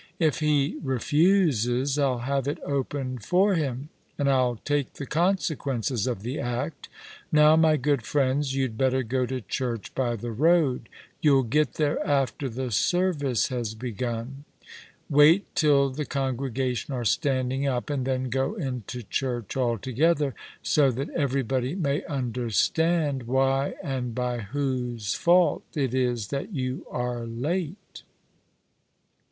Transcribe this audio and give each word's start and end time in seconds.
If 0.17 0.39
he 0.39 0.79
refuses, 0.81 1.99
I'll 1.99 2.17
have 2.25 2.47
it 2.47 2.57
opened 2.65 3.23
for 3.23 3.53
him, 3.53 3.89
and 4.17 4.27
I'll 4.27 4.55
take 4.65 4.93
the 4.93 5.05
consequences 5.05 6.07
of 6.07 6.23
the 6.23 6.39
act. 6.39 6.89
Now, 7.31 7.55
my 7.55 7.77
good 7.77 8.01
friends, 8.01 8.55
you*d 8.55 8.73
better 8.73 9.03
go 9.03 9.27
to 9.27 9.41
church 9.41 9.93
by 9.93 10.15
the 10.15 10.31
road. 10.31 10.89
You'll 11.21 11.43
get 11.43 11.75
there 11.75 12.03
after 12.03 12.49
the 12.49 12.71
service 12.71 13.49
has 13.49 13.75
begun. 13.75 14.45
Y/ait 15.07 15.43
till 15.53 15.91
the 15.91 16.05
congregation 16.07 16.95
are 16.95 17.03
standicg 17.03 17.67
up, 17.69 17.91
and 17.91 18.03
then 18.03 18.31
go 18.31 18.55
into 18.55 19.03
church 19.03 19.55
all 19.55 19.77
together, 19.77 20.33
so 20.63 20.89
that 20.89 21.11
everybody 21.11 21.75
may 21.75 22.03
understand 22.05 23.27
why 23.27 23.75
and 23.83 24.15
by 24.15 24.39
whose 24.39 25.13
fault 25.13 25.61
it 25.75 25.93
is 25.93 26.29
that 26.29 26.51
you 26.55 26.87
are 26.89 27.23
late." 27.27 28.01